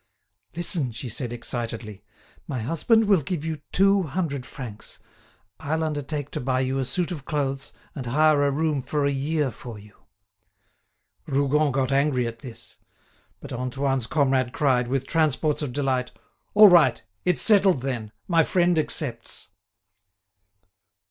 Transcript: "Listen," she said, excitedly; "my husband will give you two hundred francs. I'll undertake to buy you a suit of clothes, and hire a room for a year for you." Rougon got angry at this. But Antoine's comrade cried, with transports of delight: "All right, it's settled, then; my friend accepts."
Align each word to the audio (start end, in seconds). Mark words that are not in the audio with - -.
"Listen," 0.55 0.91
she 0.91 1.09
said, 1.09 1.31
excitedly; 1.31 2.03
"my 2.47 2.59
husband 2.59 3.05
will 3.05 3.21
give 3.21 3.45
you 3.45 3.61
two 3.71 4.01
hundred 4.01 4.47
francs. 4.47 4.97
I'll 5.59 5.83
undertake 5.83 6.31
to 6.31 6.39
buy 6.39 6.61
you 6.61 6.79
a 6.79 6.85
suit 6.85 7.11
of 7.11 7.23
clothes, 7.23 7.71
and 7.93 8.07
hire 8.07 8.41
a 8.41 8.49
room 8.49 8.81
for 8.81 9.05
a 9.05 9.11
year 9.11 9.51
for 9.51 9.77
you." 9.77 9.93
Rougon 11.27 11.71
got 11.71 11.91
angry 11.91 12.25
at 12.25 12.39
this. 12.39 12.79
But 13.41 13.53
Antoine's 13.53 14.07
comrade 14.07 14.51
cried, 14.53 14.87
with 14.87 15.05
transports 15.05 15.61
of 15.61 15.71
delight: 15.71 16.09
"All 16.55 16.67
right, 16.67 17.03
it's 17.23 17.43
settled, 17.43 17.81
then; 17.81 18.11
my 18.27 18.43
friend 18.43 18.79
accepts." 18.79 19.49